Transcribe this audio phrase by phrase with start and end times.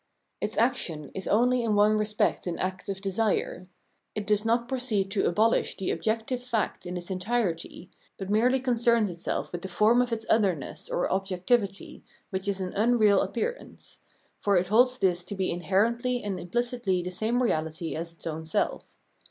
[0.41, 3.67] f Its action is only in one respect an act of Desire;
[4.15, 9.11] it does not proceed to abolish the objective fact in its entirety, but merely concerns
[9.11, 13.99] itself with the form of its otherness or objectivity, which is an unreal appear ance;
[14.39, 18.43] for it holds this to be inherently and imphcitly the same reahty as its own
[18.43, 18.87] self.